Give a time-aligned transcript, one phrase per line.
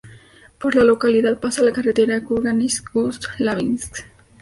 [0.57, 3.99] Por la localidad pasa la carretera Kurgáninsk-Ust-Labinsk.